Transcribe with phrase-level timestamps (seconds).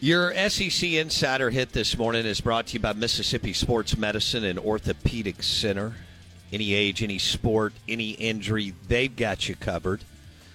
[0.00, 4.56] Your SEC Insider hit this morning is brought to you by Mississippi Sports Medicine and
[4.56, 5.94] Orthopedic Center.
[6.52, 10.02] Any age, any sport, any injury, they've got you covered.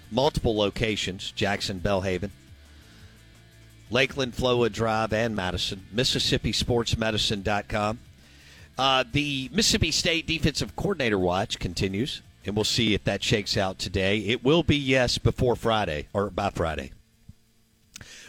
[0.09, 2.29] Multiple locations Jackson, Belhaven,
[3.91, 5.87] Lakeland, Flowood Drive, and Madison.
[5.93, 7.99] MississippiSportsMedicine.com.
[8.77, 13.77] Uh, the Mississippi State Defensive Coordinator Watch continues, and we'll see if that shakes out
[13.77, 14.19] today.
[14.19, 16.93] It will be yes before Friday, or by Friday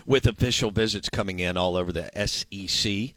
[0.07, 3.15] with official visits coming in all over the SEC.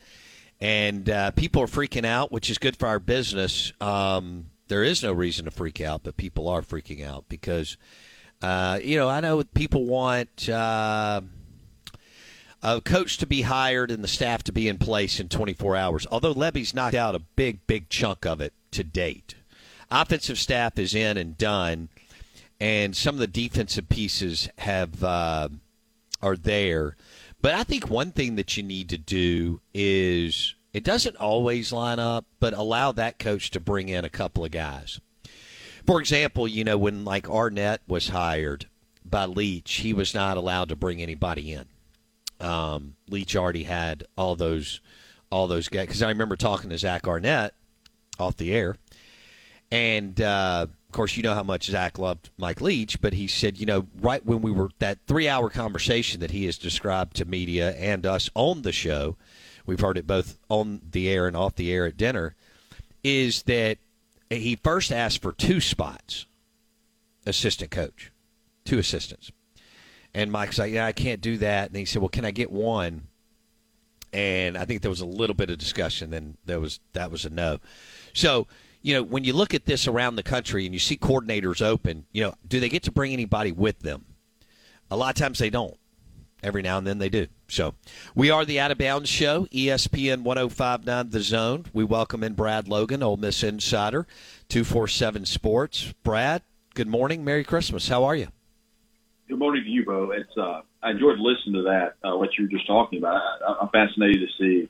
[0.59, 3.71] And uh, people are freaking out, which is good for our business.
[3.79, 7.77] Um, there is no reason to freak out, but people are freaking out because,
[8.41, 11.21] uh, you know, I know people want uh,
[12.63, 16.07] a coach to be hired and the staff to be in place in 24 hours,
[16.11, 19.35] although Lebby's knocked out a big, big chunk of it to date.
[19.89, 21.89] Offensive staff is in and done,
[22.59, 25.03] and some of the defensive pieces have.
[25.03, 25.49] Uh,
[26.21, 26.95] are there.
[27.41, 31.99] But I think one thing that you need to do is it doesn't always line
[31.99, 34.99] up, but allow that coach to bring in a couple of guys.
[35.85, 38.67] For example, you know, when like Arnett was hired
[39.05, 41.65] by Leach, he was not allowed to bring anybody in.
[42.39, 44.81] Um, Leach already had all those
[45.29, 47.53] all those guys because I remember talking to Zach Arnett
[48.19, 48.75] off the air,
[49.71, 50.67] and uh,
[50.97, 54.25] course, you know how much Zach loved Mike Leach, but he said, you know, right
[54.25, 58.29] when we were that three hour conversation that he has described to media and us
[58.33, 59.15] on the show,
[59.65, 62.35] we've heard it both on the air and off the air at dinner,
[63.03, 63.77] is that
[64.29, 66.25] he first asked for two spots,
[67.25, 68.11] assistant coach,
[68.65, 69.31] two assistants.
[70.15, 71.67] And Mike's like, yeah, I can't do that.
[71.67, 73.03] And he said, well, can I get one?
[74.11, 77.25] And I think there was a little bit of discussion, and there was that was
[77.25, 77.59] a no.
[78.13, 78.47] So
[78.87, 82.05] you know, when you look at this around the country and you see coordinators open,
[82.13, 84.05] you know, do they get to bring anybody with them?
[84.89, 85.75] A lot of times they don't.
[86.41, 87.27] Every now and then they do.
[87.49, 87.73] So
[88.15, 91.65] we are the Out of Bounds Show, ESPN 1059 The Zone.
[91.73, 94.07] We welcome in Brad Logan, Ole Miss Insider,
[94.47, 95.93] 247 Sports.
[96.03, 96.43] Brad,
[96.73, 97.25] good morning.
[97.25, 97.89] Merry Christmas.
[97.89, 98.29] How are you?
[99.27, 100.11] Good morning to you, Bo.
[100.11, 101.95] It's uh, I enjoyed listening to that.
[102.07, 103.19] Uh, what you were just talking about.
[103.45, 104.69] I, I'm fascinated to see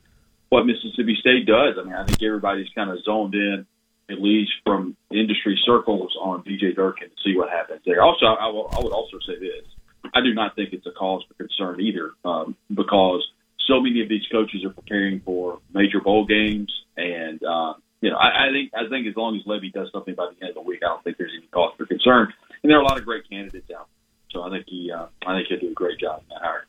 [0.50, 1.76] what Mississippi State does.
[1.80, 3.68] I mean, I think everybody's kind of zoned in,
[4.10, 8.02] at least from industry circles, on DJ Durkin to see what happens there.
[8.02, 9.66] Also, I, will, I would also say this:
[10.14, 13.26] I do not think it's a cause for concern either, um, because
[13.68, 18.18] so many of these coaches are preparing for major bowl games, and uh, you know,
[18.18, 20.56] I, I think I think as long as Lebby does something by the end of
[20.56, 22.34] the week, I don't think there's any cause for concern.
[22.64, 23.88] And there are a lot of great candidates out.
[24.32, 26.68] So I think he, uh, I think he'll do a great job in that hire.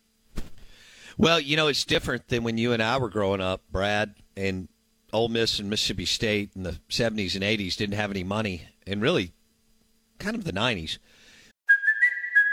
[1.16, 4.68] Well, you know, it's different than when you and I were growing up, Brad, and
[5.12, 9.00] Ole Miss and Mississippi State in the 70s and 80s didn't have any money, and
[9.00, 9.32] really
[10.18, 10.98] kind of the 90s.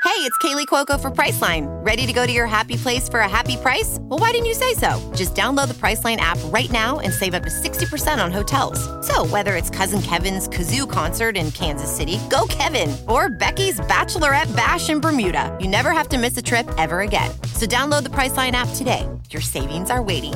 [0.06, 1.66] Hey, it's Kaley Cuoco for Priceline.
[1.84, 3.98] Ready to go to your happy place for a happy price?
[4.02, 5.12] Well, why didn't you say so?
[5.16, 8.80] Just download the Priceline app right now and save up to 60% on hotels.
[9.06, 14.56] So, whether it's Cousin Kevin's Kazoo concert in Kansas City, go Kevin, or Becky's Bachelorette
[14.56, 17.32] Bash in Bermuda, you never have to miss a trip ever again.
[17.54, 19.10] So, download the Priceline app today.
[19.32, 20.36] Your savings are waiting.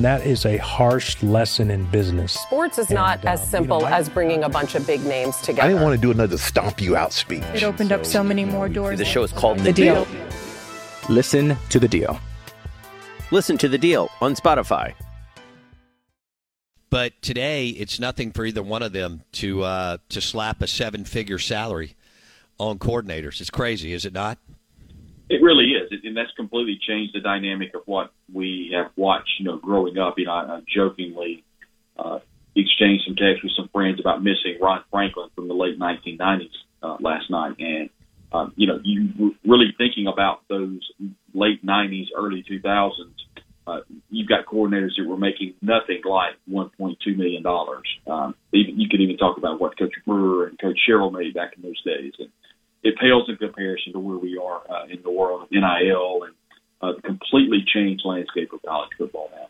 [0.00, 2.32] That is a harsh lesson in business.
[2.32, 4.84] Sports is not And, uh, as simple you know, I- as bringing a bunch of
[4.86, 5.62] big names together.
[5.62, 7.44] I didn't want to do another stomp you out speech.
[7.54, 8.98] It opened up so many more doors.
[8.98, 10.06] The show is called The Deal.
[11.08, 12.18] Listen to The Deal.
[13.30, 14.92] Listen to the deal on Spotify.
[16.90, 21.04] But today, it's nothing for either one of them to uh, to slap a seven
[21.04, 21.96] figure salary
[22.60, 23.40] on coordinators.
[23.40, 24.38] It's crazy, is it not?
[25.30, 29.30] It really is, and that's completely changed the dynamic of what we have watched.
[29.38, 31.44] You know, growing up, you know, I, I jokingly
[31.98, 32.18] uh,
[32.54, 36.50] exchanged some texts with some friends about missing Ron Franklin from the late 1990s
[36.82, 37.88] uh, last night, and
[38.32, 40.80] um, you know, you really thinking about those
[41.32, 42.90] late 90s, early 2000s.
[43.66, 43.80] Uh,
[44.10, 47.86] you've got coordinators that were making nothing like 1.2 million dollars.
[48.06, 51.52] Um, even you could even talk about what Coach Brewer and Coach Sherrill made back
[51.56, 52.28] in those days, and
[52.84, 56.34] it pales in comparison to where we are uh, in the world of NIL and
[56.82, 59.48] uh, the completely changed landscape of college football now.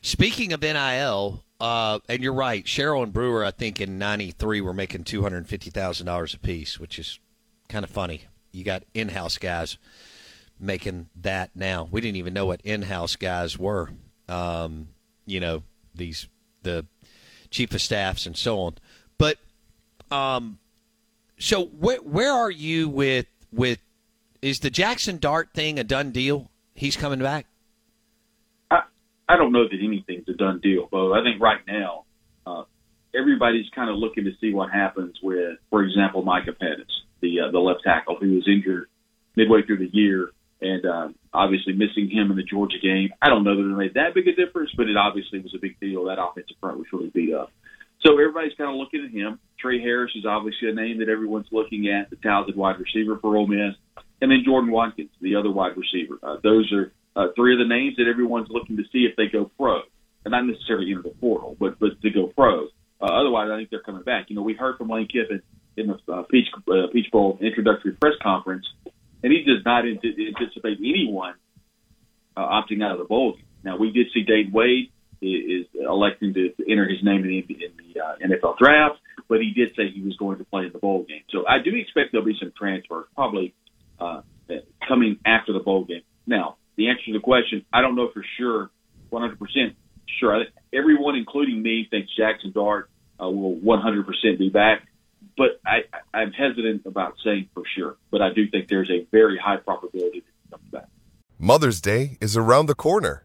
[0.00, 4.72] Speaking of NIL, uh, and you're right, Sherrill and Brewer, I think in '93 were
[4.72, 7.18] making two hundred fifty thousand dollars a piece, which is
[7.68, 8.24] kind of funny.
[8.50, 9.76] You got in-house guys
[10.58, 11.86] making that now.
[11.90, 13.90] We didn't even know what in-house guys were.
[14.28, 14.88] Um,
[15.26, 15.64] you know,
[15.94, 16.28] these
[16.62, 16.86] the
[17.50, 18.76] chief of staffs and so on.
[19.18, 19.38] But
[20.10, 20.58] um,
[21.38, 23.78] so where where are you with with
[24.42, 26.50] is the Jaxson Dart thing a done deal?
[26.74, 27.46] He's coming back.
[28.70, 28.82] I,
[29.28, 31.12] I don't know that anything's a done deal, Bo.
[31.12, 32.04] I think right now
[32.46, 32.64] uh,
[33.14, 37.50] everybody's kind of looking to see what happens with, for example, Micah Pettus, the uh,
[37.50, 38.88] the left tackle who was injured
[39.36, 40.30] midway through the year,
[40.60, 43.10] and uh, obviously missing him in the Georgia game.
[43.22, 45.58] I don't know that it made that big a difference, but it obviously was a
[45.58, 46.04] big deal.
[46.04, 47.52] That offensive front was really beat up.
[48.04, 49.40] So everybody's kind of looking at him.
[49.58, 53.36] Tre Harris is obviously a name that everyone's looking at, the talented wide receiver for
[53.36, 53.74] Ole Miss,
[54.20, 56.18] and then Jordan Watkins, the other wide receiver.
[56.22, 59.26] Uh, those are uh, three of the names that everyone's looking to see if they
[59.26, 59.80] go pro,
[60.24, 62.66] and not necessarily into the portal, but but to go pro.
[63.00, 64.26] Uh, otherwise, I think they're coming back.
[64.28, 65.42] You know, we heard from Lane Kiffin
[65.76, 68.66] in the uh, Peach uh, Peach Bowl introductory press conference,
[69.22, 71.34] and he does not ant- anticipate anyone
[72.36, 73.36] uh, opting out of the bowl.
[73.64, 74.92] Now, we did see Dade Wade
[75.26, 78.96] is electing to enter his name in the, in the uh, NFL draft,
[79.28, 81.22] but he did say he was going to play in the bowl game.
[81.30, 83.54] So I do expect there'll be some transfers, probably
[83.98, 84.22] uh,
[84.86, 86.02] coming after the bowl game.
[86.26, 88.70] Now, the answer to the question, I don't know for sure,
[89.12, 89.74] 100%
[90.20, 90.44] sure.
[90.72, 92.90] Everyone, including me, thinks Jaxson Dart
[93.20, 94.82] uh, will 100% be back.
[95.36, 97.96] But I- I'm hesitant about saying for sure.
[98.10, 100.88] But I do think there's a very high probability that he comes back.
[101.38, 103.24] Mother's Day is around the corner.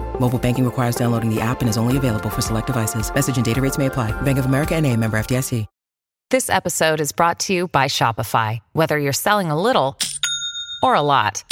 [0.19, 3.13] Mobile banking requires downloading the app and is only available for select devices.
[3.13, 4.11] Message and data rates may apply.
[4.21, 5.65] Bank of America and a member FDIC.
[6.31, 8.61] This episode is brought to you by Shopify.
[8.71, 9.97] Whether you're selling a little
[10.81, 11.43] or a lot,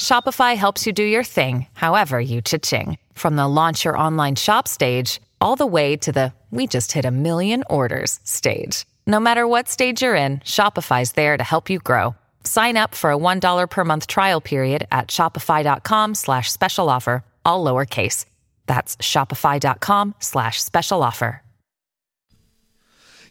[0.00, 2.98] Shopify helps you do your thing, however you cha-ching.
[3.14, 7.04] From the launch your online shop stage, all the way to the we just hit
[7.04, 8.84] a million orders stage.
[9.08, 12.14] No matter what stage you're in, Shopify's there to help you grow.
[12.44, 17.64] Sign up for a $1 per month trial period at shopify.com slash special offer, all
[17.64, 18.26] lowercase.
[18.66, 21.42] That's shopify.com slash special offer.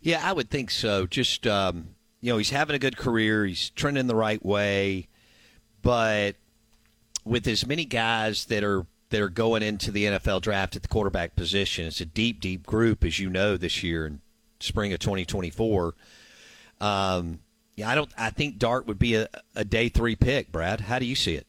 [0.01, 1.07] Yeah, I would think so.
[1.07, 3.45] Just, um, you know, he's having a good career.
[3.45, 5.07] He's trending the right way.
[5.81, 6.35] But
[7.23, 10.87] with as many guys that are that are going into the NFL draft at the
[10.87, 14.21] quarterback position, it's a deep, deep group, as you know, this year in
[14.59, 15.93] spring of 2024.
[16.81, 17.39] Um,
[17.75, 18.11] yeah, I don't.
[18.17, 20.51] I think Dart would be a, a day three pick.
[20.51, 21.47] Brad, how do you see it?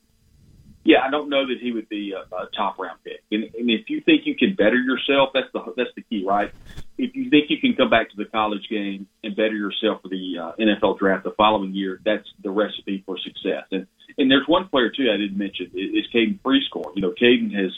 [0.84, 3.22] Yeah, I don't know that he would be a, a top round pick.
[3.32, 6.52] And, and if you think you can better yourself, that's the that's the key, right?
[6.96, 10.08] If you think you can come back to the college game and better yourself for
[10.08, 13.64] the uh, NFL draft the following year, that's the recipe for success.
[13.72, 13.86] And
[14.18, 16.94] and there's one player too I didn't mention is Caden Prieskorn.
[16.94, 17.72] You know, Caden has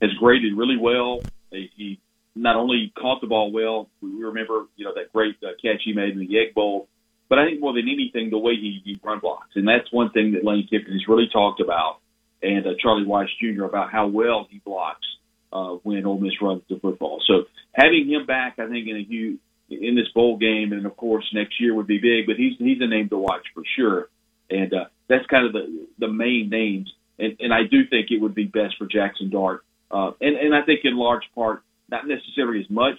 [0.00, 1.22] has graded really well.
[1.50, 2.00] He, he
[2.36, 3.88] not only caught the ball well.
[4.00, 6.88] We remember, you know, that great uh, catch he made in the Egg Bowl.
[7.28, 10.10] But I think more than anything, the way he, he run blocks, and that's one
[10.10, 12.00] thing that Lane Kiffin has really talked about,
[12.44, 13.64] and uh, Charlie Weis Jr.
[13.64, 15.06] about how well he blocks
[15.52, 17.20] uh, when Ole Miss runs the football.
[17.26, 19.38] So having him back, I think in a huge
[19.70, 22.26] in this bowl game, and of course next year would be big.
[22.26, 24.08] But he's he's a name to watch for sure,
[24.50, 26.92] and uh, that's kind of the the main names.
[27.16, 30.54] And, and I do think it would be best for Jaxson Dart, uh, and and
[30.54, 32.98] I think in large part not necessarily as much,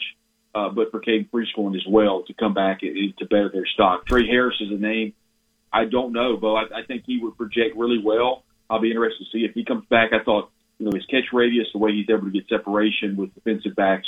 [0.53, 4.05] uh, but for Caden Prieskorn as well to come back and, to better their stock.
[4.05, 5.13] Tre Harris is a name
[5.75, 6.55] I don't know, Bo.
[6.55, 8.44] I, I think he would project really well.
[8.69, 10.11] I'll be interested to see if he comes back.
[10.13, 13.33] I thought you know his catch radius, the way he's able to get separation with
[13.33, 14.07] defensive backs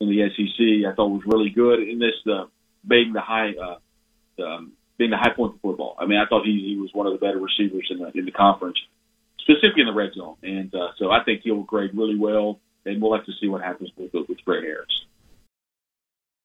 [0.00, 1.80] in the SEC, I thought was really good.
[1.80, 2.46] In this, uh,
[2.86, 5.96] being the high, uh, um, being the high point of football.
[5.98, 8.24] I mean, I thought he, he was one of the better receivers in the in
[8.24, 8.78] the conference,
[9.40, 10.36] specifically in the red zone.
[10.42, 13.62] And uh, so I think he'll grade really well and we'll have to see what
[13.62, 15.04] happens with with Tre Harris.